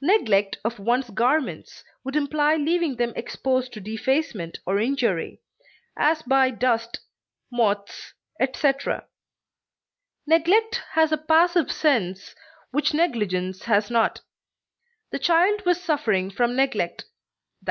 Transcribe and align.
neglect 0.00 0.56
of 0.64 0.78
one's 0.78 1.10
garments 1.10 1.82
would 2.04 2.14
imply 2.14 2.54
leaving 2.54 2.94
them 2.94 3.12
exposed 3.16 3.72
to 3.72 3.80
defacement 3.80 4.60
or 4.64 4.78
injury, 4.78 5.40
as 5.96 6.22
by 6.22 6.52
dust, 6.52 7.00
moths, 7.50 8.12
etc. 8.38 9.04
Neglect 10.24 10.80
has 10.92 11.10
a 11.10 11.18
passive 11.18 11.72
sense 11.72 12.36
which 12.70 12.94
negligence 12.94 13.64
has 13.64 13.90
not; 13.90 14.20
the 15.10 15.18
child 15.18 15.66
was 15.66 15.80
suffering 15.80 16.30
from 16.30 16.54
neglect, 16.54 17.02
_i. 17.66 17.70